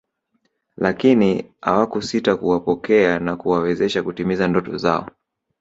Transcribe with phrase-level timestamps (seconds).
[0.77, 5.09] Lakini awakusita kuwapokea na kuwawezesha kutimiza ndoto zao